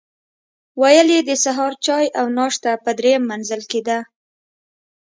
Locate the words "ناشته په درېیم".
2.39-3.23